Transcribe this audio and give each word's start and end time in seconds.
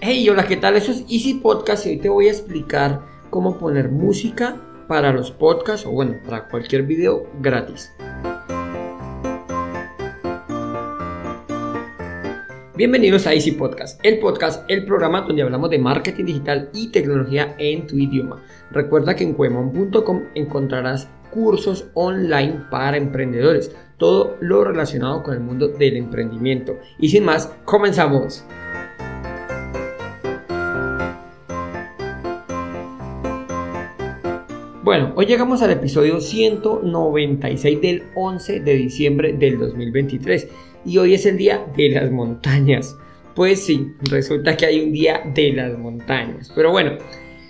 Hey, 0.00 0.28
hola, 0.28 0.46
¿qué 0.46 0.56
tal? 0.56 0.76
Eso 0.76 0.92
es 0.92 1.00
Easy 1.10 1.34
Podcast 1.34 1.84
y 1.84 1.88
hoy 1.88 1.96
te 1.98 2.08
voy 2.08 2.28
a 2.28 2.30
explicar 2.30 3.02
cómo 3.30 3.58
poner 3.58 3.90
música 3.90 4.56
para 4.86 5.12
los 5.12 5.32
podcasts 5.32 5.84
o 5.84 5.90
bueno, 5.90 6.14
para 6.24 6.46
cualquier 6.46 6.84
video 6.84 7.26
gratis. 7.40 7.92
Bienvenidos 12.76 13.26
a 13.26 13.34
Easy 13.34 13.50
Podcast, 13.50 13.98
el 14.04 14.20
podcast, 14.20 14.64
el 14.70 14.84
programa 14.84 15.22
donde 15.22 15.42
hablamos 15.42 15.68
de 15.68 15.80
marketing 15.80 16.26
digital 16.26 16.70
y 16.72 16.92
tecnología 16.92 17.56
en 17.58 17.88
tu 17.88 17.96
idioma. 17.98 18.40
Recuerda 18.70 19.16
que 19.16 19.24
en 19.24 19.34
cuemon.com 19.34 20.26
encontrarás 20.36 21.08
cursos 21.32 21.88
online 21.94 22.66
para 22.70 22.98
emprendedores, 22.98 23.74
todo 23.96 24.36
lo 24.38 24.62
relacionado 24.62 25.24
con 25.24 25.34
el 25.34 25.40
mundo 25.40 25.66
del 25.66 25.96
emprendimiento. 25.96 26.78
Y 27.00 27.08
sin 27.08 27.24
más, 27.24 27.52
comenzamos. 27.64 28.44
Bueno, 34.88 35.12
hoy 35.16 35.26
llegamos 35.26 35.60
al 35.60 35.70
episodio 35.72 36.18
196 36.18 37.82
del 37.82 38.04
11 38.14 38.60
de 38.60 38.72
diciembre 38.72 39.34
del 39.34 39.58
2023 39.58 40.48
y 40.86 40.96
hoy 40.96 41.12
es 41.12 41.26
el 41.26 41.36
día 41.36 41.62
de 41.76 41.90
las 41.90 42.10
montañas. 42.10 42.96
Pues 43.34 43.66
sí, 43.66 43.92
resulta 44.10 44.56
que 44.56 44.64
hay 44.64 44.80
un 44.80 44.90
día 44.90 45.20
de 45.34 45.52
las 45.52 45.76
montañas. 45.76 46.50
Pero 46.54 46.70
bueno, 46.70 46.92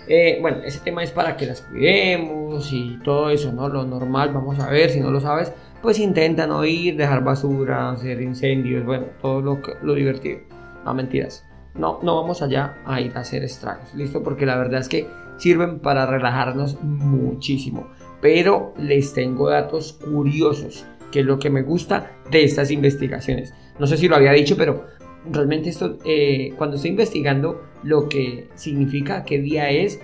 eh, 0.09 0.39
bueno, 0.41 0.57
ese 0.65 0.81
tema 0.81 1.01
es 1.01 1.11
para 1.11 1.37
que 1.37 1.45
las 1.45 1.61
cuidemos 1.61 2.73
y 2.73 2.99
todo 3.05 3.29
eso, 3.29 3.53
¿no? 3.53 3.69
Lo 3.69 3.85
normal, 3.85 4.33
vamos 4.33 4.59
a 4.59 4.69
ver, 4.69 4.89
si 4.89 4.99
no 4.99 5.09
lo 5.09 5.21
sabes, 5.21 5.53
pues 5.81 5.97
intenta 5.97 6.45
no 6.45 6.65
ir, 6.65 6.97
dejar 6.97 7.23
basura, 7.23 7.91
hacer 7.91 8.21
incendios, 8.21 8.85
bueno, 8.85 9.05
todo 9.21 9.39
lo, 9.39 9.61
lo 9.81 9.93
divertido. 9.93 10.39
No 10.83 10.93
mentiras. 10.93 11.48
No, 11.75 11.99
no 12.03 12.15
vamos 12.15 12.41
allá 12.41 12.77
a 12.85 12.99
ir 12.99 13.15
a 13.15 13.21
hacer 13.21 13.43
estragos, 13.43 13.93
¿listo? 13.93 14.23
Porque 14.23 14.45
la 14.45 14.57
verdad 14.57 14.81
es 14.81 14.89
que 14.89 15.07
sirven 15.37 15.79
para 15.79 16.05
relajarnos 16.05 16.81
muchísimo. 16.81 17.87
Pero 18.21 18.73
les 18.77 19.13
tengo 19.13 19.49
datos 19.49 19.93
curiosos, 19.93 20.85
que 21.11 21.21
es 21.21 21.25
lo 21.25 21.39
que 21.39 21.49
me 21.49 21.61
gusta 21.61 22.11
de 22.29 22.43
estas 22.43 22.71
investigaciones. 22.71 23.53
No 23.79 23.87
sé 23.87 23.97
si 23.97 24.07
lo 24.07 24.15
había 24.15 24.33
dicho, 24.33 24.57
pero 24.57 24.85
realmente 25.31 25.69
esto, 25.69 25.97
eh, 26.05 26.53
cuando 26.57 26.75
estoy 26.75 26.91
investigando 26.91 27.63
lo 27.83 28.09
que 28.09 28.49
significa, 28.55 29.23
qué 29.23 29.39
día 29.39 29.69
es, 29.69 29.99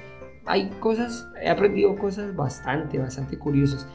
hay 0.45 0.69
cosas, 0.79 1.27
he 1.41 1.49
aprendido 1.49 1.95
cosas 1.95 2.35
bastante, 2.35 2.99
bastante 2.99 3.37
curiosas. 3.37 3.87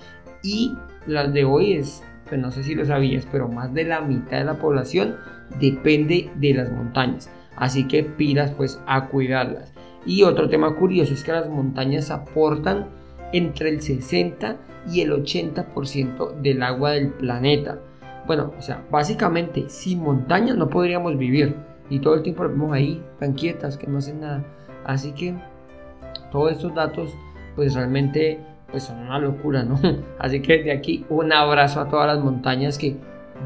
Y 0.42 0.76
las 1.06 1.32
de 1.32 1.44
hoy 1.44 1.74
es, 1.74 2.02
pues 2.28 2.40
no 2.40 2.50
sé 2.50 2.62
si 2.62 2.74
lo 2.74 2.84
sabías, 2.84 3.26
pero 3.30 3.48
más 3.48 3.72
de 3.72 3.84
la 3.84 4.00
mitad 4.00 4.38
de 4.38 4.44
la 4.44 4.58
población 4.58 5.16
depende 5.58 6.30
de 6.36 6.54
las 6.54 6.70
montañas. 6.70 7.30
Así 7.56 7.86
que 7.86 8.02
pilas 8.02 8.52
pues 8.52 8.80
a 8.86 9.08
cuidarlas. 9.08 9.72
Y 10.06 10.22
otro 10.22 10.48
tema 10.48 10.74
curioso 10.76 11.12
es 11.12 11.24
que 11.24 11.32
las 11.32 11.48
montañas 11.48 12.10
aportan 12.10 12.88
entre 13.32 13.68
el 13.68 13.82
60 13.82 14.56
y 14.90 15.02
el 15.02 15.12
80% 15.12 16.40
del 16.40 16.62
agua 16.62 16.92
del 16.92 17.10
planeta. 17.10 17.78
Bueno, 18.26 18.52
o 18.58 18.62
sea, 18.62 18.84
básicamente 18.90 19.68
sin 19.68 20.02
montañas 20.02 20.56
no 20.56 20.68
podríamos 20.68 21.18
vivir. 21.18 21.56
Y 21.90 21.98
todo 21.98 22.14
el 22.14 22.22
tiempo 22.22 22.44
vemos 22.44 22.72
ahí, 22.72 23.02
tan 23.18 23.34
quietas, 23.34 23.76
que 23.76 23.86
no 23.86 23.98
hacen 23.98 24.20
nada. 24.20 24.44
Así 24.84 25.12
que 25.12 25.34
todos 26.30 26.52
estos 26.52 26.74
datos, 26.74 27.12
pues 27.56 27.74
realmente 27.74 28.40
pues 28.70 28.84
son 28.84 29.00
una 29.00 29.18
locura, 29.18 29.64
¿no? 29.64 29.78
Así 30.18 30.40
que 30.40 30.62
de 30.62 30.72
aquí 30.72 31.04
un 31.08 31.32
abrazo 31.32 31.80
a 31.80 31.88
todas 31.88 32.06
las 32.06 32.24
montañas 32.24 32.78
que 32.78 32.96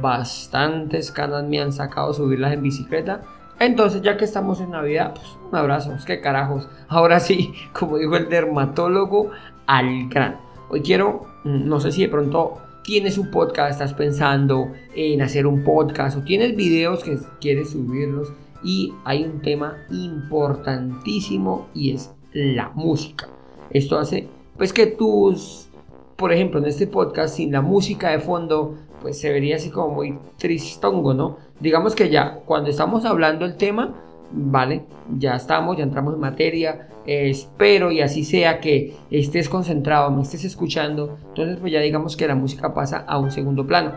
bastantes 0.02 1.10
canas 1.10 1.44
me 1.44 1.60
han 1.60 1.72
sacado 1.72 2.12
subirlas 2.12 2.52
en 2.52 2.62
bicicleta 2.62 3.22
entonces, 3.60 4.02
ya 4.02 4.16
que 4.16 4.24
estamos 4.24 4.60
en 4.60 4.70
Navidad, 4.70 5.14
pues 5.14 5.26
un 5.50 5.56
abrazo, 5.56 5.92
que 6.06 6.20
carajos. 6.20 6.68
Ahora 6.88 7.20
sí, 7.20 7.54
como 7.72 7.98
dijo 7.98 8.16
el 8.16 8.28
dermatólogo, 8.28 9.30
al 9.66 10.08
gran. 10.08 10.38
Hoy 10.68 10.80
quiero, 10.82 11.26
mm, 11.44 11.68
no 11.68 11.80
sé 11.80 11.92
si 11.92 12.02
de 12.02 12.08
pronto 12.08 12.58
tienes 12.82 13.16
un 13.16 13.30
podcast, 13.30 13.72
estás 13.72 13.94
pensando 13.94 14.72
en 14.94 15.22
hacer 15.22 15.46
un 15.46 15.64
podcast 15.64 16.18
o 16.18 16.22
tienes 16.22 16.54
videos 16.54 17.02
que 17.02 17.18
quieres 17.40 17.70
subirlos 17.70 18.32
y 18.62 18.92
hay 19.04 19.24
un 19.24 19.40
tema 19.40 19.78
importantísimo 19.90 21.68
y 21.74 21.92
es 21.92 22.12
la 22.32 22.70
música. 22.70 23.28
Esto 23.70 23.98
hace 23.98 24.28
pues 24.56 24.72
que 24.72 24.86
tus, 24.86 25.68
por 26.16 26.32
ejemplo, 26.32 26.60
en 26.60 26.66
este 26.66 26.86
podcast 26.86 27.36
sin 27.36 27.52
la 27.52 27.62
música 27.62 28.10
de 28.10 28.20
fondo, 28.20 28.76
pues 29.00 29.18
se 29.18 29.30
vería 29.30 29.56
así 29.56 29.70
como 29.70 29.94
muy 29.94 30.18
tristongo, 30.38 31.14
¿no? 31.14 31.38
Digamos 31.60 31.94
que 31.94 32.10
ya 32.10 32.40
cuando 32.44 32.70
estamos 32.70 33.04
hablando 33.04 33.44
el 33.44 33.56
tema, 33.56 33.94
vale, 34.32 34.84
ya 35.16 35.36
estamos, 35.36 35.76
ya 35.76 35.84
entramos 35.84 36.14
en 36.14 36.20
materia, 36.20 36.88
espero 37.06 37.90
y 37.90 38.00
así 38.00 38.24
sea 38.24 38.60
que 38.60 38.96
estés 39.10 39.48
concentrado, 39.48 40.10
me 40.10 40.22
estés 40.22 40.44
escuchando, 40.44 41.18
entonces 41.28 41.58
pues 41.60 41.72
ya 41.72 41.80
digamos 41.80 42.16
que 42.16 42.26
la 42.26 42.34
música 42.34 42.74
pasa 42.74 43.04
a 43.06 43.18
un 43.18 43.30
segundo 43.30 43.66
plano, 43.66 43.92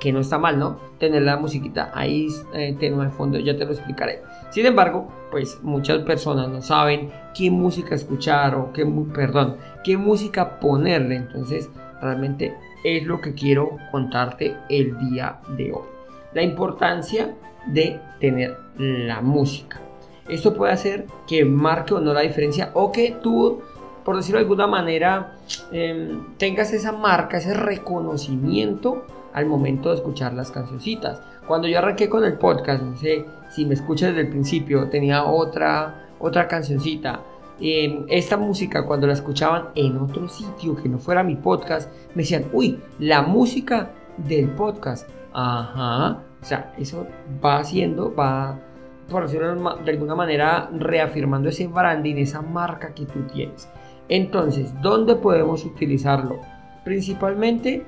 que 0.00 0.12
no 0.12 0.20
está 0.20 0.38
mal, 0.38 0.58
¿no? 0.58 0.78
Tener 0.98 1.22
la 1.22 1.36
musiquita 1.36 1.90
ahí, 1.94 2.28
eh, 2.54 2.76
tema 2.78 3.04
de 3.04 3.10
fondo, 3.10 3.38
ya 3.38 3.56
te 3.56 3.64
lo 3.64 3.72
explicaré. 3.72 4.22
Sin 4.50 4.66
embargo, 4.66 5.08
pues 5.30 5.60
muchas 5.62 5.98
personas 6.00 6.48
no 6.48 6.60
saben 6.60 7.10
qué 7.34 7.50
música 7.50 7.94
escuchar 7.94 8.54
o 8.54 8.72
qué, 8.72 8.84
perdón, 9.14 9.56
qué 9.82 9.96
música 9.96 10.60
ponerle, 10.60 11.16
entonces 11.16 11.70
realmente 12.00 12.54
es 12.84 13.04
lo 13.04 13.20
que 13.20 13.34
quiero 13.34 13.78
contarte 13.90 14.56
el 14.68 14.98
día 14.98 15.40
de 15.56 15.72
hoy 15.72 15.93
la 16.34 16.42
importancia 16.42 17.34
de 17.66 18.00
tener 18.20 18.56
la 18.76 19.20
música. 19.20 19.80
Esto 20.28 20.54
puede 20.54 20.72
hacer 20.72 21.06
que 21.26 21.44
marque 21.44 21.94
o 21.94 22.00
no 22.00 22.12
la 22.12 22.22
diferencia 22.22 22.70
o 22.74 22.92
que 22.92 23.16
tú, 23.22 23.60
por 24.04 24.16
decirlo 24.16 24.38
de 24.38 24.44
alguna 24.44 24.66
manera, 24.66 25.36
em, 25.70 26.36
tengas 26.38 26.72
esa 26.72 26.92
marca, 26.92 27.36
ese 27.36 27.54
reconocimiento 27.54 29.04
al 29.34 29.46
momento 29.46 29.90
de 29.90 29.96
escuchar 29.96 30.32
las 30.32 30.50
cancioncitas. 30.50 31.20
Cuando 31.46 31.68
yo 31.68 31.78
arranqué 31.78 32.08
con 32.08 32.24
el 32.24 32.34
podcast, 32.34 32.82
no 32.82 32.96
sé 32.96 33.26
si 33.50 33.66
me 33.66 33.74
escuchas 33.74 34.10
desde 34.10 34.22
el 34.22 34.28
principio, 34.28 34.88
tenía 34.88 35.24
otra, 35.24 36.06
otra 36.18 36.48
cancioncita. 36.48 37.20
Em, 37.60 38.04
esta 38.08 38.36
música 38.36 38.84
cuando 38.84 39.06
la 39.06 39.12
escuchaban 39.12 39.68
en 39.74 39.98
otro 39.98 40.28
sitio 40.28 40.74
que 40.74 40.88
no 40.88 40.98
fuera 40.98 41.22
mi 41.22 41.36
podcast, 41.36 41.90
me 42.14 42.22
decían, 42.22 42.46
uy, 42.52 42.80
la 42.98 43.22
música 43.22 43.90
del 44.16 44.48
podcast. 44.48 45.08
Ajá. 45.34 46.22
O 46.40 46.44
sea, 46.44 46.72
eso 46.78 47.06
va 47.44 47.58
haciendo, 47.58 48.14
va, 48.14 48.60
por 49.08 49.24
decirlo 49.24 49.74
de 49.84 49.90
alguna 49.90 50.14
manera, 50.14 50.70
reafirmando 50.72 51.48
ese 51.48 51.66
branding, 51.66 52.16
esa 52.16 52.40
marca 52.40 52.94
que 52.94 53.04
tú 53.04 53.22
tienes. 53.32 53.68
Entonces, 54.08 54.72
¿dónde 54.80 55.16
podemos 55.16 55.64
utilizarlo? 55.64 56.38
Principalmente 56.84 57.84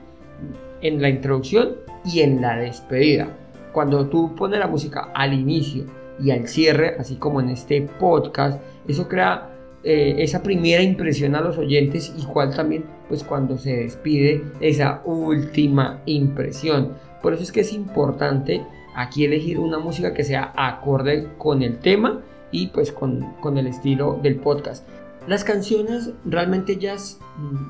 en 0.81 1.01
la 1.01 1.09
introducción 1.09 1.77
y 2.05 2.21
en 2.21 2.41
la 2.41 2.57
despedida. 2.57 3.29
Cuando 3.73 4.07
tú 4.09 4.35
pones 4.35 4.59
la 4.59 4.67
música 4.67 5.11
al 5.15 5.35
inicio 5.35 5.85
y 6.19 6.31
al 6.31 6.49
cierre, 6.49 6.97
así 6.99 7.17
como 7.17 7.41
en 7.41 7.51
este 7.51 7.83
podcast, 7.83 8.61
eso 8.89 9.07
crea 9.07 9.51
eh, 9.85 10.17
esa 10.19 10.43
primera 10.43 10.83
impresión 10.83 11.35
a 11.35 11.41
los 11.41 11.59
oyentes, 11.59 12.13
igual 12.19 12.55
también 12.55 12.85
pues 13.09 13.23
cuando 13.23 13.57
se 13.59 13.77
despide 13.77 14.43
esa 14.61 15.03
última 15.05 16.01
impresión. 16.07 16.95
Por 17.27 17.35
eso 17.35 17.43
es 17.43 17.51
que 17.51 17.63
es 17.63 17.73
importante 17.73 18.65
aquí 18.95 19.25
elegir 19.25 19.59
una 19.59 19.81
música 19.81 20.15
que 20.15 20.23
sea 20.23 20.53
acorde 20.55 21.29
con 21.39 21.61
el 21.65 21.81
tema 21.81 22.21
y 22.53 22.69
pues 22.69 22.93
con, 22.93 23.33
con 23.41 23.59
el 23.59 23.67
estilo 23.67 24.21
del 24.23 24.37
podcast. 24.37 24.87
Las 25.27 25.43
canciones 25.43 26.13
realmente 26.25 26.77
ya, 26.77 26.95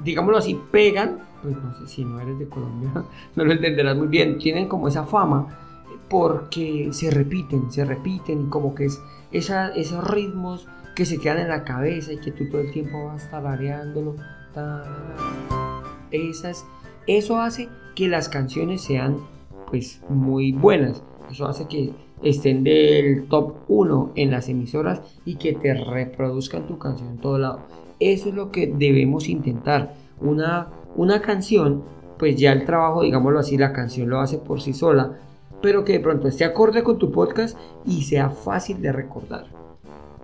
digámoslo 0.05 0.37
así, 0.37 0.61
pegan, 0.71 1.21
pues 1.43 1.57
no 1.57 1.73
sé 1.73 1.87
si 1.87 2.05
no 2.05 2.21
eres 2.21 2.39
de 2.39 2.51
Colombia, 2.51 2.91
no 3.35 3.45
lo 3.45 3.53
entenderás 3.53 3.97
muy 3.97 4.09
bien, 4.09 4.37
tienen 4.37 4.69
como 4.69 4.89
esa 4.89 5.07
fama 5.07 5.59
porque 6.11 6.91
se 6.93 7.11
repiten, 7.11 7.73
se 7.73 7.87
repiten 7.87 8.49
y 8.49 8.51
como 8.51 8.75
que 8.75 8.85
es 8.85 9.01
esa, 9.33 9.69
esos 9.69 10.07
ritmos 10.07 10.69
que 10.95 11.07
se 11.07 11.19
quedan 11.19 11.39
en 11.39 11.49
la 11.49 11.65
cabeza 11.65 12.13
y 12.13 12.19
que 12.19 12.31
tú 12.31 12.51
todo 12.51 12.61
el 12.61 12.73
tiempo 12.73 13.07
vas 13.07 13.31
variándolo. 13.31 14.17
Esas, 16.11 16.67
eso 17.07 17.41
hace 17.41 17.71
que 17.95 18.07
las 18.09 18.29
canciones 18.29 18.83
sean 18.83 19.17
pues 19.71 20.01
muy 20.09 20.53
buenas. 20.53 21.03
Eso 21.31 21.47
hace 21.47 21.67
que 21.67 21.93
estén 22.23 22.65
del 22.65 23.27
top 23.29 23.55
1 23.69 24.13
en 24.15 24.31
las 24.31 24.49
emisoras 24.49 25.03
y 25.25 25.37
que 25.37 25.53
te 25.53 25.75
reproduzcan 25.75 26.67
tu 26.67 26.79
canción 26.79 27.11
en 27.11 27.19
todo 27.19 27.39
lado. 27.39 27.61
Eso 28.01 28.29
es 28.29 28.35
lo 28.35 28.51
que 28.51 28.67
debemos 28.67 29.29
intentar. 29.29 29.95
Una, 30.21 30.69
una 30.95 31.21
canción, 31.21 31.83
pues 32.19 32.37
ya 32.37 32.53
el 32.53 32.65
trabajo, 32.65 33.03
digámoslo 33.03 33.39
así, 33.39 33.57
la 33.59 33.73
canción 33.73 34.09
lo 34.09 34.21
hace 34.21 34.39
por 34.39 34.61
sí 34.61 34.73
sola, 34.73 35.19
pero 35.63 35.85
que 35.85 35.95
de 35.95 36.01
pronto 36.01 36.29
esté 36.29 36.45
acorde 36.45 36.83
con 36.83 36.99
tu 36.99 37.11
podcast 37.11 37.59
y 37.85 38.03
sea 38.03 38.31
fácil 38.31 38.81
de 38.83 38.93
recordar. 38.93 39.47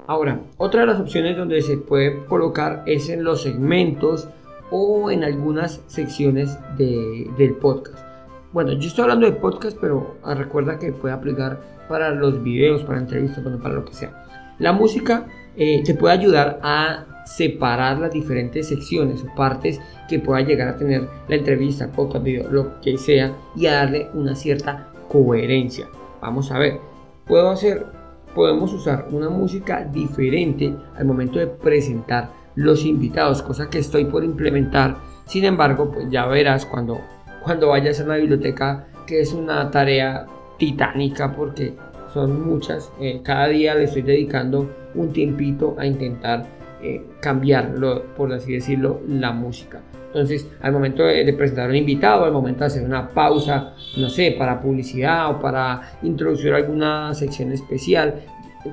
Ahora, 0.06 0.41
otra 0.59 0.81
de 0.83 0.87
las 0.89 1.00
opciones 1.00 1.37
donde 1.37 1.62
se 1.62 1.77
puede 1.77 2.25
colocar 2.27 2.83
es 2.87 3.09
en 3.09 3.25
los 3.25 3.43
segmentos 3.43 4.29
o 4.71 5.11
en 5.11 5.25
algunas 5.25 5.83
secciones 5.87 6.59
del 6.77 7.55
podcast. 7.61 8.12
Bueno, 8.53 8.73
yo 8.73 8.89
estoy 8.89 9.05
hablando 9.05 9.25
de 9.25 9.33
podcast, 9.33 9.79
pero 9.81 10.19
recuerda 10.25 10.79
que 10.79 10.93
puede 10.93 11.15
aplicar 11.15 11.59
para 11.89 12.11
los 12.11 12.43
videos, 12.43 12.83
para 12.83 12.99
entrevistas, 12.99 13.43
bueno, 13.43 13.59
para 13.59 13.75
lo 13.75 13.87
que 13.87 13.95
sea. 13.95 14.27
La 14.59 14.73
música 14.73 15.27
eh, 15.57 15.83
te 15.83 15.95
puede 15.95 16.15
ayudar 16.15 16.61
a 16.63 17.25
separar 17.25 17.99
las 17.99 18.13
diferentes 18.13 18.69
secciones 18.69 19.23
o 19.23 19.35
partes 19.35 19.81
que 20.07 20.19
pueda 20.19 20.43
llegar 20.43 20.69
a 20.69 20.77
tener 20.77 21.09
la 21.29 21.37
entrevista, 21.37 21.91
podcast, 21.91 22.25
video, 22.25 22.51
lo 22.51 22.79
que 22.83 22.99
sea, 22.99 23.35
y 23.57 23.67
a 23.67 23.73
darle 23.73 24.11
una 24.13 24.35
cierta 24.35 24.89
coherencia. 25.09 25.89
Vamos 26.21 26.53
a 26.53 26.59
ver, 26.59 26.79
puedo 27.27 27.49
hacer, 27.49 27.87
podemos 28.35 28.75
usar 28.75 29.07
una 29.13 29.31
música 29.31 29.83
diferente 29.83 30.75
al 30.95 31.07
momento 31.07 31.39
de 31.39 31.47
presentar 31.47 32.31
los 32.55 32.85
invitados, 32.85 33.43
cosa 33.43 33.71
que 33.71 33.79
estoy 33.79 34.05
por 34.05 34.25
implementar. 34.25 34.99
Sin 35.25 35.45
embargo, 35.45 35.91
pues 35.91 36.11
ya 36.11 36.27
verás 36.27 36.67
cuando, 36.67 37.01
cuando 37.43 37.69
vayas 37.69 38.00
a 38.00 38.06
la 38.06 38.17
biblioteca 38.17 38.87
que 39.06 39.21
es 39.21 39.33
una 39.33 39.71
tarea 39.71 40.27
titánica 40.59 41.35
porque 41.35 41.75
son 42.12 42.47
muchas. 42.47 42.93
Eh, 43.00 43.21
cada 43.23 43.49
día 43.49 43.75
le 43.75 43.85
estoy 43.85 44.03
dedicando 44.03 44.71
un 44.94 45.12
tiempito 45.12 45.75
a 45.79 45.87
intentar 45.87 46.47
eh, 46.83 47.05
cambiarlo, 47.21 48.05
por 48.17 48.33
así 48.33 48.53
decirlo, 48.53 49.00
la 49.09 49.33
música. 49.33 49.81
Entonces, 50.09 50.47
al 50.61 50.73
momento 50.73 51.05
de, 51.05 51.33
presentar 51.33 51.71
un 51.71 51.77
invitado, 51.77 52.25
al 52.25 52.33
momento 52.33 52.61
de 52.61 52.67
hacer 52.67 52.85
una 52.85 53.09
pausa, 53.09 53.75
no 53.97 54.11
sé, 54.11 54.35
para 54.39 54.61
publicidad 54.61 55.31
o 55.31 55.41
para 55.41 55.81
introducir 56.03 56.53
alguna 56.53 57.15
sección 57.15 57.50
especial, 57.50 58.17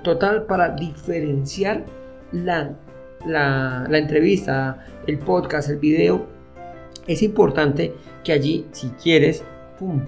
total, 0.03 0.43
para 0.43 0.75
diferenciar 0.75 1.85
la, 2.33 2.75
la 3.25 3.97
entrevista, 3.97 4.85
el 5.07 5.17
podcast, 5.19 5.69
el 5.69 5.77
video, 5.77 6.38
es 7.09 7.23
importante 7.23 7.95
que 8.23 8.31
allí, 8.31 8.67
si 8.71 8.89
quieres, 8.89 9.43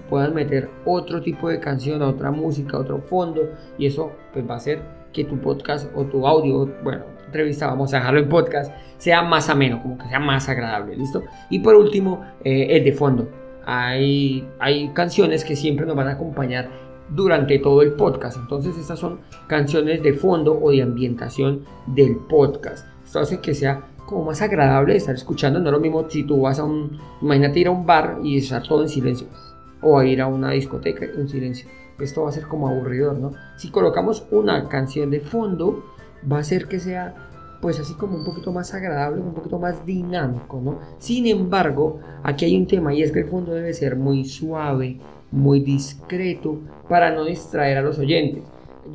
puedas 0.08 0.32
meter 0.32 0.70
otro 0.84 1.20
tipo 1.20 1.48
de 1.48 1.58
canción, 1.58 2.00
otra 2.00 2.30
música, 2.30 2.78
otro 2.78 3.00
fondo, 3.00 3.42
y 3.76 3.86
eso 3.86 4.12
pues 4.32 4.48
va 4.48 4.54
a 4.54 4.56
hacer 4.58 4.82
que 5.12 5.24
tu 5.24 5.36
podcast 5.38 5.90
o 5.96 6.04
tu 6.04 6.24
audio, 6.26 6.70
bueno, 6.84 7.04
entrevista, 7.26 7.66
vamos 7.66 7.92
a 7.92 7.96
dejarlo 7.96 8.20
en 8.20 8.28
podcast, 8.28 8.72
sea 8.98 9.20
más 9.22 9.48
ameno, 9.48 9.82
como 9.82 9.98
que 9.98 10.06
sea 10.06 10.20
más 10.20 10.48
agradable, 10.48 10.94
¿listo? 10.94 11.24
Y 11.50 11.58
por 11.58 11.74
último, 11.74 12.24
eh, 12.44 12.68
el 12.70 12.84
de 12.84 12.92
fondo. 12.92 13.28
Hay, 13.64 14.46
hay 14.60 14.88
canciones 14.90 15.44
que 15.44 15.56
siempre 15.56 15.86
nos 15.86 15.96
van 15.96 16.06
a 16.06 16.12
acompañar 16.12 16.70
durante 17.08 17.58
todo 17.58 17.82
el 17.82 17.94
podcast. 17.94 18.38
Entonces 18.38 18.78
estas 18.78 19.00
son 19.00 19.20
canciones 19.48 20.02
de 20.04 20.12
fondo 20.12 20.56
o 20.60 20.70
de 20.70 20.82
ambientación 20.82 21.64
del 21.86 22.16
podcast. 22.28 22.86
Esto 23.04 23.20
hace 23.20 23.40
que 23.40 23.54
sea 23.54 23.91
como 24.06 24.24
más 24.24 24.42
agradable 24.42 24.96
estar 24.96 25.14
escuchando. 25.14 25.58
No 25.58 25.66
es 25.66 25.72
lo 25.72 25.80
mismo 25.80 26.08
si 26.08 26.24
tú 26.24 26.42
vas 26.42 26.58
a 26.58 26.64
un, 26.64 26.98
imagínate 27.20 27.60
ir 27.60 27.68
a 27.68 27.70
un 27.70 27.86
bar 27.86 28.18
y 28.22 28.38
estar 28.38 28.62
todo 28.62 28.82
en 28.82 28.88
silencio. 28.88 29.26
O 29.80 29.98
a 29.98 30.06
ir 30.06 30.20
a 30.20 30.26
una 30.26 30.50
discoteca 30.50 31.04
en 31.04 31.28
silencio. 31.28 31.68
Esto 31.98 32.22
va 32.22 32.30
a 32.30 32.32
ser 32.32 32.44
como 32.44 32.68
aburridor, 32.68 33.18
¿no? 33.18 33.32
Si 33.56 33.70
colocamos 33.70 34.26
una 34.30 34.68
canción 34.68 35.10
de 35.10 35.20
fondo, 35.20 35.84
va 36.30 36.38
a 36.38 36.40
hacer 36.40 36.66
que 36.66 36.80
sea 36.80 37.14
pues 37.62 37.78
así 37.78 37.94
como 37.94 38.16
un 38.16 38.24
poquito 38.24 38.52
más 38.52 38.74
agradable, 38.74 39.22
un 39.22 39.34
poquito 39.34 39.56
más 39.56 39.86
dinámico, 39.86 40.60
¿no? 40.60 40.80
Sin 40.98 41.28
embargo, 41.28 42.00
aquí 42.24 42.44
hay 42.44 42.56
un 42.56 42.66
tema 42.66 42.92
y 42.92 43.02
es 43.02 43.12
que 43.12 43.20
el 43.20 43.28
fondo 43.28 43.54
debe 43.54 43.72
ser 43.72 43.94
muy 43.94 44.24
suave, 44.24 44.98
muy 45.30 45.60
discreto 45.60 46.58
para 46.88 47.12
no 47.12 47.24
distraer 47.24 47.78
a 47.78 47.82
los 47.82 48.00
oyentes. 48.00 48.42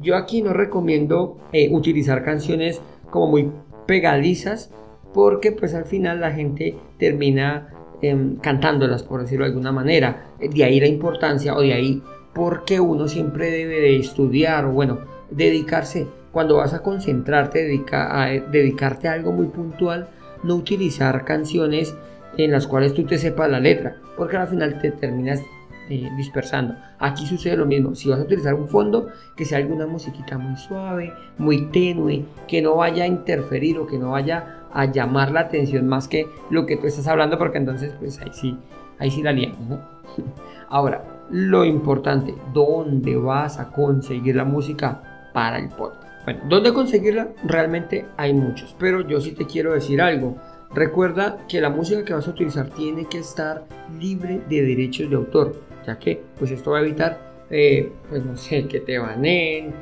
Yo 0.02 0.18
aquí 0.18 0.42
no 0.42 0.52
recomiendo 0.52 1.38
eh, 1.54 1.70
utilizar 1.74 2.26
canciones 2.26 2.82
como 3.10 3.28
muy 3.28 3.50
pegadizas 3.86 4.70
porque 5.18 5.52
pues 5.52 5.74
al 5.74 5.86
final 5.86 6.22
la 6.22 6.30
gente 6.30 6.78
termina 7.00 7.70
em, 8.04 8.36
cantándolas 8.36 9.02
por 9.02 9.22
decirlo 9.22 9.46
de 9.46 9.50
alguna 9.50 9.72
manera. 9.72 10.28
De 10.40 10.64
ahí 10.64 10.80
la 10.80 10.86
importancia 10.86 11.56
o 11.56 11.62
de 11.62 11.74
ahí 11.74 12.04
porque 12.36 12.80
uno 12.80 13.08
siempre 13.08 13.50
debe 13.50 13.80
de 13.82 13.98
estudiar 13.98 14.66
o 14.66 14.74
bueno, 14.74 15.00
dedicarse 15.32 16.06
cuando 16.32 16.58
vas 16.58 16.76
a 16.76 16.84
concentrarte, 16.84 17.84
a, 17.94 18.28
dedicarte 18.52 19.08
a 19.08 19.14
algo 19.14 19.32
muy 19.32 19.48
puntual, 19.48 20.08
no 20.44 20.54
utilizar 20.54 21.26
canciones 21.26 21.96
en 22.38 22.52
las 22.52 22.68
cuales 22.68 22.94
tú 22.94 23.04
te 23.04 23.18
sepas 23.18 23.50
la 23.50 23.60
letra, 23.60 23.96
porque 24.18 24.38
al 24.38 24.48
final 24.48 24.80
te 24.80 24.92
terminas 24.92 25.42
eh, 25.90 26.10
dispersando. 26.18 26.76
Aquí 27.00 27.26
sucede 27.26 27.58
lo 27.58 27.66
mismo, 27.66 27.96
si 27.96 28.10
vas 28.10 28.20
a 28.20 28.24
utilizar 28.24 28.54
un 28.54 28.68
fondo, 28.68 29.08
que 29.36 29.46
sea 29.46 29.58
alguna 29.58 29.88
musiquita 29.88 30.38
muy 30.38 30.58
suave, 30.58 31.14
muy 31.38 31.68
tenue, 31.68 32.26
que 32.48 32.62
no 32.62 32.76
vaya 32.76 33.04
a 33.04 33.08
interferir 33.08 33.78
o 33.78 33.88
que 33.88 33.98
no 33.98 34.12
vaya 34.12 34.68
a 34.74 34.86
llamar 34.86 35.32
la 35.32 35.42
atención 35.42 35.88
más 35.88 36.08
que 36.08 36.28
lo 36.50 36.66
que 36.66 36.78
tú 36.78 36.88
estás 36.88 37.08
hablando, 37.08 37.38
porque 37.38 37.58
entonces 37.58 37.94
pues 38.00 38.20
ahí 38.20 38.32
sí, 38.34 38.58
ahí 39.00 39.12
sí 39.12 39.24
la 39.24 39.32
liamos. 39.32 39.80
Ahora, 40.70 41.04
lo 41.30 41.66
importante, 41.66 42.36
¿dónde 42.54 43.16
vas 43.18 43.60
a 43.60 43.72
conseguir 43.72 44.36
la 44.36 44.46
música 44.46 45.30
para 45.34 45.60
el 45.60 45.70
podcast? 45.70 46.24
Bueno, 46.26 46.42
¿dónde 46.50 46.74
conseguirla? 46.74 47.30
Realmente 47.46 48.06
hay 48.18 48.34
muchos, 48.34 48.76
pero 48.78 49.08
yo 49.08 49.22
sí 49.22 49.32
te 49.32 49.46
quiero 49.46 49.74
decir 49.74 50.02
algo. 50.02 50.36
Recuerda 50.74 51.46
que 51.48 51.62
la 51.62 51.70
música 51.70 52.04
que 52.04 52.14
vas 52.14 52.28
a 52.28 52.32
utilizar 52.32 52.70
tiene 52.70 53.06
que 53.06 53.20
estar 53.20 53.64
libre 53.98 54.42
de 54.50 54.62
derechos 54.62 55.10
de 55.10 55.16
autor, 55.16 55.56
ya 55.88 55.98
que 55.98 56.22
pues 56.38 56.52
esto 56.52 56.72
va 56.72 56.80
a 56.80 56.82
evitar, 56.82 57.18
eh, 57.50 57.92
pues 58.10 58.24
no 58.24 58.36
sé, 58.36 58.68
que 58.68 58.82
te 58.82 59.00
baneen 59.00 59.74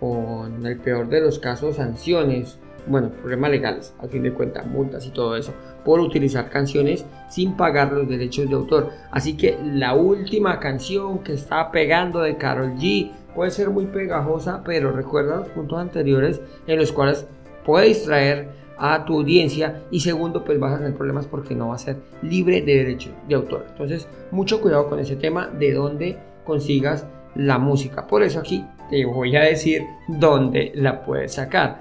o 0.00 0.44
en 0.46 0.66
el 0.66 0.78
peor 0.78 1.08
de 1.08 1.20
los 1.20 1.38
casos 1.38 1.76
sanciones, 1.76 2.58
bueno, 2.88 3.10
problemas 3.10 3.52
legales, 3.52 3.94
al 4.00 4.08
fin 4.08 4.24
de 4.24 4.32
cuentas, 4.32 4.66
multas 4.66 5.06
y 5.06 5.10
todo 5.10 5.36
eso, 5.36 5.54
por 5.84 6.00
utilizar 6.00 6.50
canciones 6.50 7.06
sin 7.30 7.56
pagar 7.56 7.92
los 7.92 8.08
derechos 8.08 8.48
de 8.48 8.56
autor. 8.56 8.90
Así 9.12 9.36
que 9.36 9.56
la 9.62 9.94
última 9.94 10.58
canción 10.58 11.20
que 11.20 11.32
está 11.32 11.70
pegando 11.70 12.20
de 12.20 12.36
Carol 12.36 12.74
G 12.74 13.12
puede 13.36 13.52
ser 13.52 13.70
muy 13.70 13.86
pegajosa, 13.86 14.62
pero 14.64 14.90
recuerda 14.90 15.36
los 15.36 15.48
puntos 15.48 15.78
anteriores 15.78 16.40
en 16.66 16.78
los 16.78 16.90
cuales 16.90 17.26
puede 17.64 17.86
distraer 17.86 18.48
a 18.84 19.04
tu 19.04 19.18
audiencia 19.18 19.82
y 19.90 20.00
segundo 20.00 20.44
pues 20.44 20.58
vas 20.58 20.74
a 20.74 20.78
tener 20.78 20.94
problemas 20.94 21.26
porque 21.26 21.54
no 21.54 21.68
va 21.68 21.76
a 21.76 21.78
ser 21.78 21.96
libre 22.22 22.62
de 22.62 22.76
derecho 22.76 23.10
de 23.28 23.34
autor. 23.34 23.66
Entonces 23.70 24.08
mucho 24.30 24.60
cuidado 24.60 24.88
con 24.88 24.98
ese 24.98 25.16
tema 25.16 25.46
de 25.46 25.72
dónde 25.72 26.18
consigas 26.44 27.06
la 27.34 27.58
música. 27.58 28.06
Por 28.06 28.22
eso 28.22 28.40
aquí 28.40 28.64
te 28.90 29.04
voy 29.04 29.36
a 29.36 29.42
decir 29.42 29.82
dónde 30.08 30.72
la 30.74 31.04
puedes 31.04 31.34
sacar. 31.34 31.80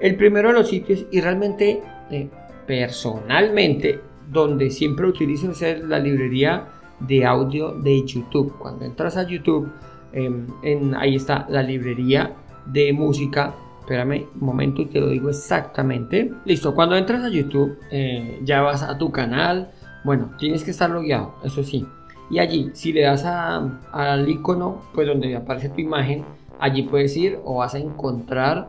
El 0.00 0.16
primero 0.16 0.48
de 0.48 0.54
los 0.54 0.68
sitios 0.68 1.06
y 1.10 1.20
realmente 1.20 1.80
eh, 2.10 2.28
personalmente 2.66 4.00
donde 4.30 4.70
siempre 4.70 5.06
utilizo 5.06 5.50
es 5.50 5.80
la 5.80 5.98
librería 5.98 6.66
de 7.00 7.24
audio 7.24 7.72
de 7.72 8.04
YouTube. 8.04 8.56
Cuando 8.58 8.84
entras 8.84 9.16
a 9.16 9.26
YouTube 9.26 9.70
Em, 10.12 10.46
en, 10.62 10.94
ahí 10.94 11.16
está 11.16 11.46
la 11.48 11.62
librería 11.62 12.34
de 12.66 12.92
música. 12.92 13.54
Espérame 13.82 14.28
un 14.40 14.46
momento 14.46 14.80
y 14.80 14.86
te 14.86 15.00
lo 15.00 15.08
digo 15.08 15.28
exactamente. 15.28 16.32
Listo, 16.44 16.72
cuando 16.72 16.96
entras 16.96 17.24
a 17.24 17.28
YouTube, 17.28 17.78
eh, 17.90 18.38
ya 18.44 18.62
vas 18.62 18.84
a 18.84 18.96
tu 18.96 19.10
canal. 19.10 19.72
Bueno, 20.04 20.30
tienes 20.38 20.62
que 20.62 20.70
estar 20.70 20.88
logueado, 20.88 21.34
eso 21.42 21.64
sí. 21.64 21.84
Y 22.30 22.38
allí, 22.38 22.70
si 22.74 22.92
le 22.92 23.02
das 23.02 23.24
al 23.24 24.28
icono, 24.28 24.82
pues 24.94 25.08
donde 25.08 25.34
aparece 25.34 25.68
tu 25.68 25.80
imagen, 25.80 26.24
allí 26.60 26.84
puedes 26.84 27.16
ir 27.16 27.40
o 27.44 27.56
vas 27.56 27.74
a 27.74 27.78
encontrar 27.78 28.68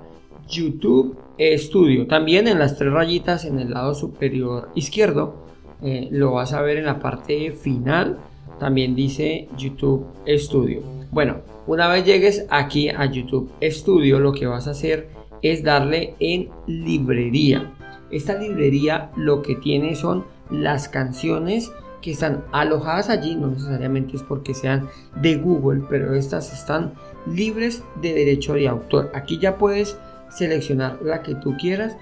YouTube 0.50 1.16
Studio. 1.58 2.08
También 2.08 2.48
en 2.48 2.58
las 2.58 2.76
tres 2.76 2.92
rayitas 2.92 3.46
en 3.46 3.60
el 3.60 3.70
lado 3.70 3.94
superior 3.94 4.70
izquierdo, 4.74 5.36
eh, 5.84 6.08
lo 6.12 6.34
vas 6.34 6.54
a 6.54 6.62
ver 6.62 6.78
en 6.78 6.86
la 6.86 7.00
parte 7.00 7.52
final. 7.52 8.18
También 8.60 8.96
dice 8.96 9.48
YouTube 9.58 10.06
Studio. 10.28 10.82
Bueno, 11.12 11.42
una 11.68 11.88
vez 11.88 12.06
llegues 12.06 12.46
aquí 12.50 12.90
a 12.90 13.06
YouTube 13.06 13.52
Studio, 13.62 14.20
lo 14.20 14.32
que 14.34 14.48
vas 14.48 14.68
a 14.68 14.72
hacer 14.72 15.10
es 15.42 15.64
darle 15.64 16.16
en 16.20 16.50
librería. 16.68 17.72
Esta 18.12 18.36
librería 18.36 19.12
lo 19.16 19.42
que 19.42 19.56
tiene 19.56 19.96
son 19.96 20.26
las 20.50 20.88
canciones 20.88 21.72
que 22.02 22.12
están 22.12 22.44
alojadas 22.52 23.10
allí, 23.10 23.36
no 23.36 23.48
necesariamente 23.48 24.18
es 24.18 24.24
porque 24.24 24.54
sean 24.54 24.88
de 25.22 25.38
Google, 25.38 25.84
pero 25.90 26.14
estas 26.14 26.52
están 26.54 26.94
libres 27.26 27.84
de 28.02 28.14
derecho 28.14 28.54
de 28.54 28.68
autor. 28.68 29.10
Aquí 29.14 29.40
ya 29.40 29.58
puedes 29.58 29.98
seleccionar 30.30 31.00
la 31.02 31.24
que 31.24 31.36
tú 31.36 31.56
quieras, 31.58 31.96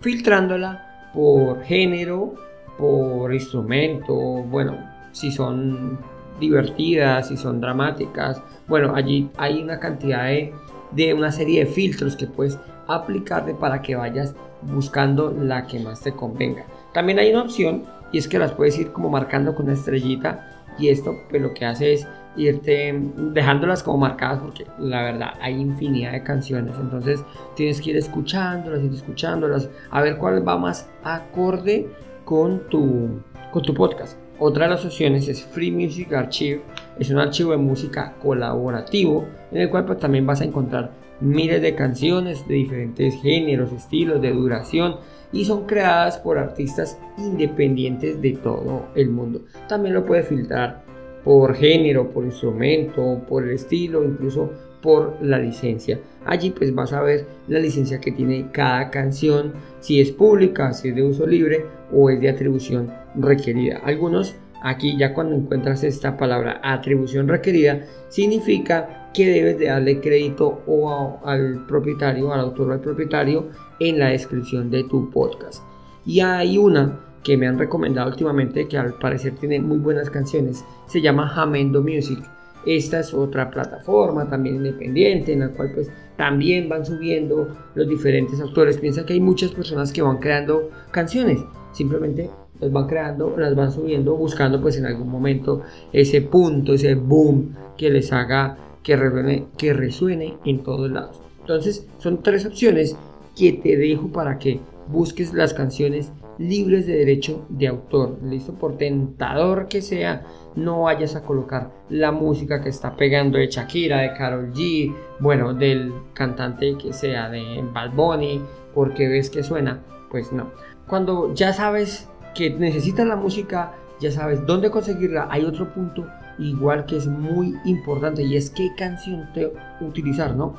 filtrándola 0.00 1.10
por 1.12 1.62
género, 1.64 2.34
por 2.78 3.34
instrumento, 3.34 4.14
bueno, 4.14 4.78
si 5.18 5.32
son 5.32 5.98
divertidas, 6.38 7.28
si 7.28 7.36
son 7.36 7.60
dramáticas. 7.60 8.40
Bueno, 8.66 8.94
allí 8.94 9.30
hay 9.36 9.62
una 9.62 9.78
cantidad 9.78 10.24
de, 10.26 11.14
una 11.14 11.32
serie 11.32 11.64
de 11.64 11.66
filtros 11.66 12.16
que 12.16 12.26
puedes 12.26 12.58
aplicarle 12.86 13.54
para 13.54 13.82
que 13.82 13.96
vayas 13.96 14.34
buscando 14.62 15.32
la 15.32 15.66
que 15.66 15.80
más 15.80 16.00
te 16.00 16.12
convenga. 16.12 16.64
También 16.92 17.18
hay 17.18 17.30
una 17.30 17.42
opción 17.42 17.84
y 18.12 18.18
es 18.18 18.28
que 18.28 18.38
las 18.38 18.52
puedes 18.52 18.78
ir 18.78 18.92
como 18.92 19.10
marcando 19.10 19.54
con 19.54 19.66
una 19.66 19.74
estrellita 19.74 20.64
y 20.78 20.88
esto 20.88 21.14
pues 21.28 21.42
lo 21.42 21.52
que 21.52 21.66
hace 21.66 21.92
es 21.92 22.06
irte 22.36 22.94
dejándolas 23.16 23.82
como 23.82 23.98
marcadas 23.98 24.38
porque 24.38 24.64
la 24.78 25.02
verdad 25.02 25.30
hay 25.40 25.54
infinidad 25.54 26.12
de 26.12 26.22
canciones 26.22 26.76
entonces 26.80 27.24
tienes 27.56 27.80
que 27.80 27.90
ir 27.90 27.96
escuchándolas 27.96 28.82
ir 28.82 28.92
escuchándolas 28.92 29.68
a 29.90 30.00
ver 30.02 30.18
cuál 30.18 30.46
va 30.46 30.56
más 30.56 30.88
acorde 31.02 31.88
con 32.24 32.68
tu 32.68 33.20
con 33.50 33.62
tu 33.62 33.74
podcast 33.74 34.16
Otra 34.40 34.66
de 34.66 34.70
las 34.70 34.84
opciones 34.84 35.26
es 35.26 35.42
Free 35.42 35.72
Music 35.72 36.12
Archive, 36.12 36.62
es 36.96 37.10
un 37.10 37.18
archivo 37.18 37.50
de 37.50 37.56
música 37.56 38.14
colaborativo 38.22 39.26
en 39.50 39.62
el 39.62 39.68
cual 39.68 39.84
pues, 39.84 39.98
también 39.98 40.26
vas 40.26 40.40
a 40.40 40.44
encontrar 40.44 40.92
miles 41.20 41.60
de 41.60 41.74
canciones 41.74 42.46
de 42.46 42.54
diferentes 42.54 43.20
géneros, 43.20 43.72
estilos, 43.72 44.22
de 44.22 44.30
duración 44.30 44.96
y 45.32 45.44
son 45.44 45.66
creadas 45.66 46.18
por 46.18 46.38
artistas 46.38 47.00
independientes 47.18 48.22
de 48.22 48.34
todo 48.34 48.86
el 48.94 49.10
mundo. 49.10 49.40
También 49.68 49.94
lo 49.94 50.06
puedes 50.06 50.28
filtrar 50.28 50.84
por 51.24 51.54
género, 51.54 52.10
por 52.10 52.24
instrumento, 52.24 53.22
por 53.28 53.44
el 53.44 53.50
estilo, 53.50 54.04
incluso 54.04 54.50
por 54.80 55.16
la 55.20 55.38
licencia. 55.38 56.00
Allí 56.24 56.50
pues 56.50 56.74
vas 56.74 56.92
a 56.92 57.02
ver 57.02 57.26
la 57.48 57.58
licencia 57.58 58.00
que 58.00 58.12
tiene 58.12 58.50
cada 58.52 58.90
canción, 58.90 59.52
si 59.80 60.00
es 60.00 60.12
pública, 60.12 60.72
si 60.72 60.88
es 60.88 60.94
de 60.94 61.02
uso 61.02 61.26
libre 61.26 61.64
o 61.92 62.10
es 62.10 62.20
de 62.20 62.28
atribución 62.28 62.92
requerida. 63.14 63.78
Algunos 63.84 64.36
aquí 64.62 64.96
ya 64.98 65.14
cuando 65.14 65.36
encuentras 65.36 65.84
esta 65.84 66.16
palabra 66.16 66.60
atribución 66.62 67.28
requerida 67.28 67.86
significa 68.08 69.10
que 69.14 69.26
debes 69.26 69.58
de 69.58 69.66
darle 69.66 70.00
crédito 70.00 70.62
o 70.66 71.20
al 71.24 71.66
propietario, 71.66 72.32
al 72.32 72.40
autor 72.40 72.70
o 72.70 72.72
al 72.72 72.80
propietario 72.80 73.48
en 73.80 73.98
la 73.98 74.08
descripción 74.08 74.70
de 74.70 74.84
tu 74.84 75.10
podcast. 75.10 75.62
Y 76.04 76.20
hay 76.20 76.58
una 76.58 77.07
que 77.28 77.36
me 77.36 77.46
han 77.46 77.58
recomendado 77.58 78.08
últimamente 78.08 78.66
que 78.68 78.78
al 78.78 78.94
parecer 78.94 79.34
tiene 79.34 79.60
muy 79.60 79.76
buenas 79.76 80.08
canciones, 80.08 80.64
se 80.86 81.02
llama 81.02 81.28
Jamendo 81.28 81.82
Music 81.82 82.24
esta 82.66 83.00
es 83.00 83.14
otra 83.14 83.50
plataforma 83.50 84.28
también 84.28 84.56
independiente 84.56 85.32
en 85.32 85.40
la 85.40 85.48
cual 85.48 85.72
pues 85.74 85.90
también 86.16 86.68
van 86.68 86.84
subiendo 86.84 87.48
los 87.74 87.88
diferentes 87.88 88.40
autores. 88.40 88.78
Piensa 88.78 89.06
que 89.06 89.14
hay 89.14 89.20
muchas 89.20 89.52
personas 89.52 89.92
que 89.92 90.02
van 90.02 90.18
creando 90.18 90.70
canciones, 90.90 91.40
simplemente 91.72 92.30
las 92.60 92.72
van 92.72 92.86
creando, 92.86 93.34
las 93.38 93.54
van 93.54 93.70
subiendo, 93.70 94.16
buscando 94.16 94.60
pues 94.60 94.76
en 94.76 94.86
algún 94.86 95.08
momento 95.08 95.62
ese 95.92 96.20
punto, 96.22 96.74
ese 96.74 96.94
boom 96.94 97.54
que 97.76 97.90
les 97.90 98.12
haga 98.12 98.58
que 98.82 98.96
resuene, 98.96 99.46
que 99.56 99.72
resuene 99.72 100.36
en 100.44 100.62
todos 100.62 100.90
lados. 100.90 101.20
Entonces 101.40 101.86
son 101.98 102.22
tres 102.22 102.44
opciones 102.44 102.96
que 103.36 103.52
te 103.52 103.76
dejo 103.76 104.08
para 104.08 104.38
que 104.38 104.60
busques 104.88 105.32
las 105.32 105.54
canciones 105.54 106.10
libres 106.38 106.86
de 106.86 106.96
derecho 106.96 107.46
de 107.48 107.68
autor. 107.68 108.18
Listo, 108.22 108.54
por 108.54 108.76
tentador 108.76 109.68
que 109.68 109.82
sea, 109.82 110.22
no 110.54 110.82
vayas 110.82 111.16
a 111.16 111.22
colocar 111.22 111.70
la 111.88 112.12
música 112.12 112.62
que 112.62 112.68
está 112.68 112.96
pegando 112.96 113.38
de 113.38 113.48
Shakira, 113.48 113.98
de 113.98 114.14
Carol 114.14 114.52
G, 114.52 114.94
bueno, 115.20 115.54
del 115.54 115.92
cantante 116.14 116.76
que 116.78 116.92
sea, 116.92 117.28
de 117.28 117.64
Bad 117.72 117.92
Bunny, 117.92 118.40
porque 118.74 119.08
ves 119.08 119.30
que 119.30 119.42
suena. 119.42 119.82
Pues 120.10 120.32
no. 120.32 120.50
Cuando 120.86 121.34
ya 121.34 121.52
sabes 121.52 122.08
que 122.34 122.50
necesitas 122.50 123.06
la 123.06 123.16
música, 123.16 123.74
ya 124.00 124.10
sabes 124.10 124.46
dónde 124.46 124.70
conseguirla, 124.70 125.28
hay 125.30 125.44
otro 125.44 125.72
punto 125.72 126.06
igual 126.38 126.86
que 126.86 126.96
es 126.96 127.06
muy 127.06 127.56
importante 127.64 128.22
y 128.22 128.36
es 128.36 128.50
qué 128.50 128.70
canción 128.76 129.28
te 129.34 129.52
utilizar, 129.80 130.36
¿no? 130.36 130.54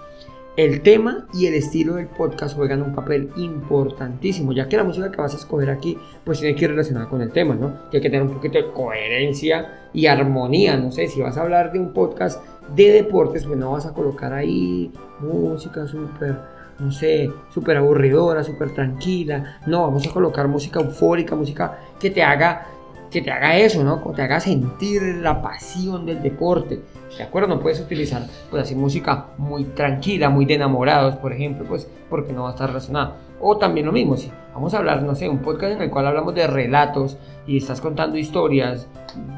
El 0.60 0.82
tema 0.82 1.26
y 1.34 1.46
el 1.46 1.54
estilo 1.54 1.96
del 1.96 2.08
podcast 2.08 2.54
juegan 2.54 2.82
un 2.82 2.94
papel 2.94 3.32
importantísimo, 3.38 4.52
ya 4.52 4.68
que 4.68 4.76
la 4.76 4.84
música 4.84 5.10
que 5.10 5.16
vas 5.16 5.34
a 5.34 5.38
escoger 5.38 5.70
aquí 5.70 5.98
pues 6.26 6.42
tiene 6.42 6.54
que 6.54 6.66
ir 6.66 6.72
relacionada 6.72 7.08
con 7.08 7.22
el 7.22 7.32
tema, 7.32 7.56
¿no? 7.56 7.88
Tiene 7.90 8.04
que 8.04 8.10
tener 8.10 8.24
un 8.24 8.34
poquito 8.34 8.58
de 8.58 8.70
coherencia 8.74 9.88
y 9.94 10.08
armonía, 10.08 10.76
no 10.76 10.92
sé, 10.92 11.08
si 11.08 11.22
vas 11.22 11.38
a 11.38 11.44
hablar 11.44 11.72
de 11.72 11.80
un 11.80 11.94
podcast 11.94 12.44
de 12.76 12.92
deportes, 12.92 13.46
pues 13.46 13.58
no 13.58 13.72
vas 13.72 13.86
a 13.86 13.94
colocar 13.94 14.34
ahí 14.34 14.92
música 15.22 15.88
súper, 15.88 16.36
no 16.78 16.92
sé, 16.92 17.32
súper 17.54 17.78
aburridora, 17.78 18.44
súper 18.44 18.74
tranquila, 18.74 19.62
no, 19.66 19.84
vamos 19.84 20.06
a 20.06 20.12
colocar 20.12 20.50
música 20.50 20.82
eufórica, 20.82 21.38
música 21.38 21.80
que 21.98 22.10
te 22.10 22.22
haga 22.22 22.68
que 23.10 23.22
te 23.22 23.32
haga 23.32 23.58
eso, 23.58 23.82
¿no? 23.82 24.04
Que 24.04 24.14
te 24.14 24.22
haga 24.24 24.42
sentir 24.42 25.02
la 25.22 25.42
pasión 25.42 26.06
del 26.06 26.22
deporte. 26.22 26.82
¿De 27.18 27.24
acuerdo? 27.24 27.48
No 27.48 27.60
puedes 27.60 27.80
utilizar, 27.80 28.28
pues 28.50 28.64
así, 28.64 28.76
música 28.76 29.28
muy 29.38 29.64
tranquila, 29.66 30.30
muy 30.30 30.46
de 30.46 30.56
enamorados, 30.56 31.16
por 31.16 31.34
ejemplo, 31.34 31.66
pues 31.68 31.90
porque 32.10 32.34
no 32.34 32.44
va 32.44 32.50
a 32.50 32.52
estar 32.52 32.70
relacionado. 32.70 33.16
O 33.42 33.58
también 33.58 33.86
lo 33.86 33.92
mismo, 33.92 34.18
si 34.18 34.32
vamos 34.54 34.74
a 34.74 34.80
hablar, 34.80 35.02
no 35.04 35.16
sé, 35.16 35.30
un 35.30 35.40
podcast 35.40 35.74
en 35.74 35.82
el 35.82 35.90
cual 35.90 36.08
hablamos 36.08 36.36
de 36.36 36.46
relatos 36.48 37.18
y 37.48 37.58
estás 37.58 37.82
contando 37.82 38.18
historias 38.18 38.88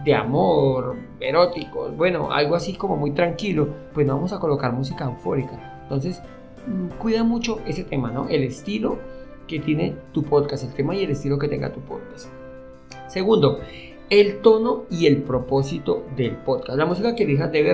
de 0.03 0.15
amor, 0.15 0.95
eróticos, 1.19 1.95
bueno, 1.95 2.31
algo 2.31 2.55
así 2.55 2.73
como 2.73 2.97
muy 2.97 3.11
tranquilo, 3.11 3.69
pues 3.93 4.05
no 4.05 4.15
vamos 4.15 4.33
a 4.33 4.39
colocar 4.39 4.73
música 4.73 5.05
eufórica. 5.05 5.79
Entonces, 5.83 6.21
mm, 6.67 6.97
cuida 6.97 7.23
mucho 7.23 7.59
ese 7.65 7.83
tema, 7.83 8.11
¿no? 8.11 8.27
El 8.27 8.43
estilo 8.43 8.97
que 9.47 9.59
tiene 9.59 9.95
tu 10.13 10.23
podcast, 10.23 10.63
el 10.63 10.73
tema 10.73 10.95
y 10.95 11.03
el 11.03 11.11
estilo 11.11 11.37
que 11.37 11.47
tenga 11.47 11.71
tu 11.71 11.81
podcast. 11.81 12.29
Segundo, 13.07 13.59
el 14.11 14.41
tono 14.41 14.83
y 14.91 15.07
el 15.07 15.23
propósito 15.23 16.05
del 16.17 16.35
podcast. 16.35 16.77
La 16.77 16.85
música 16.85 17.15
que 17.15 17.23
elijas 17.23 17.49
debe, 17.49 17.73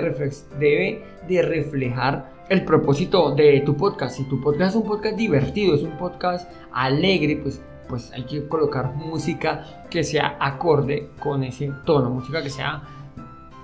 debe 0.58 1.04
de 1.28 1.42
reflejar 1.42 2.30
el 2.48 2.64
propósito 2.64 3.34
de 3.34 3.60
tu 3.66 3.76
podcast. 3.76 4.16
Si 4.16 4.28
tu 4.28 4.40
podcast 4.40 4.70
es 4.70 4.76
un 4.76 4.88
podcast 4.88 5.16
divertido, 5.16 5.74
es 5.74 5.82
un 5.82 5.98
podcast 5.98 6.48
alegre, 6.72 7.40
pues, 7.42 7.60
pues 7.88 8.12
hay 8.12 8.22
que 8.22 8.46
colocar 8.46 8.94
música 8.94 9.84
que 9.90 10.04
sea 10.04 10.36
acorde 10.38 11.10
con 11.18 11.42
ese 11.42 11.72
tono, 11.84 12.08
música 12.08 12.40
que 12.40 12.50
sea 12.50 12.82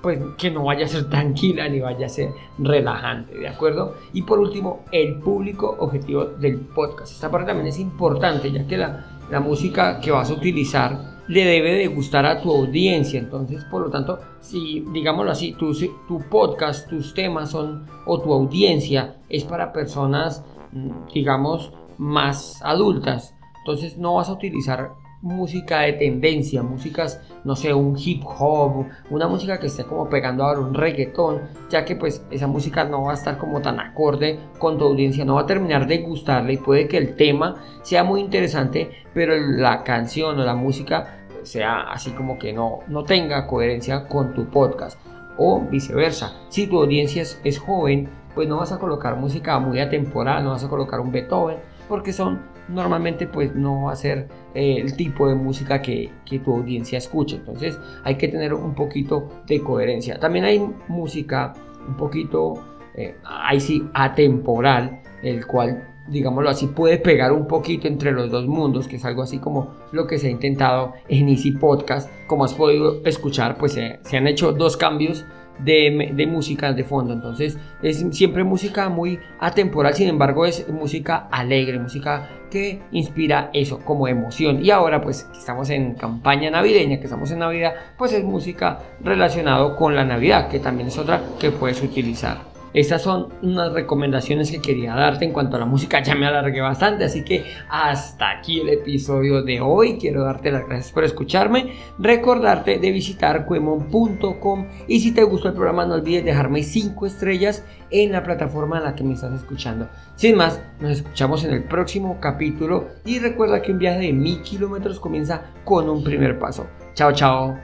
pues 0.03 0.21
que 0.37 0.51
no 0.51 0.65
vaya 0.65 0.85
a 0.85 0.89
ser 0.89 1.09
tranquila 1.09 1.67
ni 1.67 1.81
vaya 1.81 2.07
a 2.07 2.09
ser 2.11 2.31
relajante, 2.59 3.39
¿de 3.39 3.49
acuerdo? 3.49 3.95
Y 4.13 4.23
por 4.23 4.39
último, 4.39 4.85
el 4.93 5.15
público 5.21 5.77
objetivo 5.79 6.25
del 6.25 6.59
podcast. 6.59 7.13
Esta 7.13 7.31
parte 7.31 7.47
también 7.47 7.69
es 7.69 7.79
importante, 7.79 8.53
ya 8.53 8.67
que 8.67 8.77
la, 8.77 9.07
la 9.31 9.41
música 9.41 10.01
que 10.01 10.11
vas 10.11 10.29
a 10.29 10.35
utilizar 10.35 11.14
le 11.29 11.45
debe 11.45 11.75
de 11.75 11.87
gustar 11.87 12.27
a 12.27 12.41
tu 12.41 12.51
audiencia. 12.51 13.19
Entonces, 13.19 13.65
por 13.65 13.83
lo 13.83 13.91
tanto, 13.91 14.19
si, 14.41 14.85
digámoslo 14.93 15.31
así, 15.31 15.53
tu, 15.53 15.73
tu 16.07 16.21
podcast, 16.31 16.89
tus 16.89 17.15
temas 17.15 17.51
son, 17.51 17.87
o 18.07 18.21
tu 18.21 18.33
audiencia 18.33 19.17
es 19.29 19.45
para 19.45 19.73
personas, 19.73 20.45
mm, 20.73 21.13
digamos, 21.13 21.73
más 21.99 22.61
adultas, 22.63 23.35
entonces 23.59 23.97
no 23.97 24.15
vas 24.15 24.29
a 24.29 24.33
utilizar 24.33 24.93
música 25.25 25.81
de 25.81 25.95
tendencia, 25.95 26.63
músicas, 26.63 27.19
no 27.45 27.57
sé, 27.57 27.73
un 27.73 27.97
hip 27.99 28.23
hop, 28.27 28.87
una 29.09 29.27
música 29.27 29.59
que 29.59 29.69
esté 29.69 29.85
como 29.85 30.09
pegando 30.11 30.45
ahora 30.45 30.61
un 30.61 30.75
reggaetón, 30.75 31.41
ya 31.71 31.83
que 31.87 31.97
pues 31.97 32.25
esa 32.31 32.47
música 32.47 32.85
no 32.85 33.05
va 33.05 33.13
a 33.13 33.15
estar 33.15 33.39
como 33.39 33.63
tan 33.63 33.81
acorde 33.81 34.39
con 34.59 34.77
tu 34.77 34.85
audiencia, 34.85 35.25
no 35.25 35.37
va 35.37 35.41
a 35.41 35.47
terminar 35.47 35.87
de 35.87 35.99
gustarle 35.99 36.53
y 36.53 36.57
puede 36.59 36.89
que 36.89 36.99
el 36.99 37.17
tema 37.17 37.55
sea 37.83 38.05
muy 38.05 38.21
interesante, 38.21 38.91
pero 39.15 39.35
la 39.35 39.83
canción 39.83 40.39
o 40.39 40.45
la 40.45 40.55
música 40.55 41.27
sea 41.43 41.91
así 41.91 42.11
como 42.11 42.39
que 42.39 42.53
no, 42.53 42.81
no 42.89 43.05
tenga 43.05 43.47
coherencia 43.47 44.07
con 44.07 44.35
tu 44.35 44.51
podcast 44.51 45.01
o 45.39 45.61
viceversa. 45.63 46.35
Si 46.51 46.67
tu 46.67 46.79
audiencia 46.81 47.23
es, 47.23 47.41
es 47.45 47.59
joven, 47.59 48.11
pues 48.35 48.47
no 48.47 48.59
vas 48.59 48.73
a 48.73 48.79
colocar 48.79 49.17
música 49.17 49.59
muy 49.59 49.81
atemporal, 49.81 50.45
no 50.45 50.51
vas 50.51 50.65
a 50.65 50.69
colocar 50.69 51.01
un 51.01 51.13
Beethoven, 51.13 51.57
porque 51.89 52.13
son 52.13 52.41
normalmente 52.69 53.27
pues 53.27 53.55
no 53.55 53.85
va 53.85 53.93
a 53.93 53.97
ser 53.97 54.29
eh, 54.55 54.77
el 54.79 54.97
tipo 54.97 55.29
de 55.29 55.35
música 55.35 55.83
que, 55.83 56.11
tu 56.45 56.55
audiencia 56.55 56.99
escuche. 56.99 57.37
Entonces 57.37 57.79
hay 58.03 58.17
que 58.17 58.29
tener 58.29 58.55
un 58.55 58.75
poquito 58.75 59.29
de 59.47 59.61
coherencia. 59.61 60.19
También 60.19 60.45
hay 60.45 60.61
música 60.89 61.53
un 61.87 61.97
poquito, 61.97 62.55
eh, 62.97 63.17
ahí 63.25 63.61
sí, 63.61 63.87
atemporal, 63.95 65.03
el 65.23 65.47
cual 65.47 65.91
digámoslo 66.07 66.51
así, 66.51 66.67
puede 66.67 66.99
pegar 66.99 67.33
un 67.33 67.47
poquito 67.47 67.89
entre 67.89 68.13
los 68.13 68.31
dos 68.31 68.47
mundos, 68.47 68.89
que 68.89 68.97
es 68.97 69.05
algo 69.07 69.23
así 69.23 69.39
como 69.39 69.75
lo 69.93 70.07
que 70.07 70.19
se 70.19 70.27
ha 70.27 70.31
intentado 70.31 70.93
en 71.09 71.29
Easy 71.29 71.53
Podcast. 71.53 72.11
Como 72.27 72.45
has 72.45 72.53
podido 72.53 73.03
escuchar, 73.07 73.57
pues 73.57 73.73
se 73.73 74.17
han 74.17 74.27
hecho 74.27 74.53
dos 74.53 74.77
cambios 74.77 75.25
de, 75.59 76.13
de, 76.15 76.27
música 76.27 76.73
de 76.73 76.85
fondo. 76.85 77.13
Entonces 77.13 77.59
es 77.83 78.05
siempre 78.13 78.45
música 78.45 78.89
muy 78.89 79.19
atemporal, 79.41 79.95
sin 79.95 80.09
embargo 80.09 80.47
es 80.47 80.69
música 80.69 81.29
alegre, 81.31 81.79
música 81.79 82.29
que 82.51 82.81
inspira 82.93 83.51
eso 83.53 83.81
como 83.81 84.09
emoción. 84.09 84.65
Y 84.65 84.71
ahora 84.71 85.01
pues 85.01 85.29
estamos 85.37 85.71
en 85.71 85.95
campaña 85.95 86.51
navideña, 86.51 86.99
que 86.99 87.05
estamos 87.05 87.31
en 87.31 87.41
Navidad, 87.41 87.75
pues 87.99 88.13
es 88.13 88.25
música 88.25 88.79
relacionado 89.03 89.77
con 89.77 89.95
la 89.97 90.05
Navidad, 90.05 90.49
que 90.49 90.61
también 90.61 90.89
es 90.89 90.99
otra 90.99 91.23
que 91.39 91.51
puedes 91.51 91.83
utilizar. 91.83 92.54
Estas 92.75 93.03
son 93.03 93.29
unas 93.41 93.73
recomendaciones 93.73 94.51
que 94.51 94.61
quería 94.61 94.95
darte 94.95 95.25
en 95.25 95.33
cuanto 95.33 95.57
a 95.57 95.61
la 95.61 95.65
música. 95.65 96.03
Ya 96.03 96.17
me 96.17 96.27
alargué 96.27 96.61
bastante, 96.61 97.05
así 97.05 97.23
que 97.23 97.45
hasta 97.69 98.31
aquí 98.31 98.61
el 98.61 98.69
episodio 98.69 99.43
de 99.43 99.61
hoy. 99.61 99.97
Quiero 99.97 100.25
darte 100.25 100.51
las 100.51 100.67
gracias 100.67 100.93
por 100.93 101.05
escucharme. 101.05 101.73
Recordarte 101.99 102.79
de 102.81 102.91
visitar 102.91 103.47
cuemon.com 103.47 104.67
y 104.89 105.01
si 105.01 105.13
te 105.13 105.23
gustó 105.23 105.49
el 105.49 105.55
programa 105.55 105.87
no 105.87 105.95
olvides 105.95 106.25
dejarme 106.25 106.65
5 106.65 107.07
estrellas 107.07 107.65
en 107.91 108.11
la 108.11 108.25
plataforma 108.25 108.79
en 108.79 108.85
la 108.85 108.97
que 108.97 109.05
me 109.05 109.15
estás 109.15 109.33
escuchando. 109.35 109.89
Sin 110.17 110.37
más, 110.37 110.61
nos 110.81 110.91
escuchamos 110.91 111.45
en 111.45 111.53
el 111.53 111.65
próximo 111.65 112.19
capítulo 112.21 112.89
y 113.05 113.21
recuerda 113.21 113.63
que 113.63 113.71
un 113.71 113.79
viaje 113.79 114.01
de 114.01 114.13
mil 114.13 114.43
kilómetros 114.43 114.99
comienza 114.99 115.43
con 115.65 115.89
un 115.89 116.03
primer 116.03 116.41
paso. 116.41 116.67
Chao, 116.95 117.13
chao. 117.13 117.57